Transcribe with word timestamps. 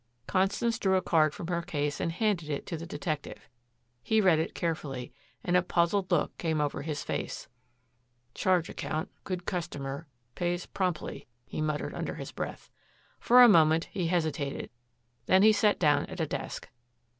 Constance 0.25 0.79
drew 0.79 0.95
a 0.97 1.01
card 1.03 1.31
from 1.31 1.45
her 1.45 1.61
case 1.61 1.99
and 1.99 2.11
handed 2.11 2.49
it 2.49 2.65
to 2.65 2.75
the 2.75 2.87
detective. 2.87 3.47
He 4.01 4.19
read 4.19 4.39
it 4.39 4.55
carefully, 4.55 5.13
and 5.43 5.55
a 5.55 5.61
puzzled 5.61 6.09
look 6.09 6.35
came 6.39 6.59
over 6.59 6.81
his 6.81 7.03
face. 7.03 7.47
"Charge 8.33 8.67
account 8.67 9.11
good 9.25 9.45
customer 9.45 10.07
pays 10.33 10.65
promptly," 10.65 11.27
he 11.45 11.61
muttered 11.61 11.93
under 11.93 12.15
his 12.15 12.31
breath. 12.31 12.71
For 13.19 13.43
a 13.43 13.47
moment 13.47 13.89
he 13.91 14.07
hesitated. 14.07 14.71
Then 15.27 15.43
he 15.43 15.51
sat 15.53 15.77
down 15.77 16.07
at 16.07 16.19
a 16.19 16.25
desk. 16.25 16.69